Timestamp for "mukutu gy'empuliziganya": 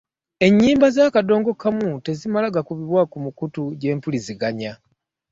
3.25-4.71